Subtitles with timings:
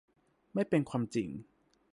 [0.53, 1.29] ไม่เป็นความจริง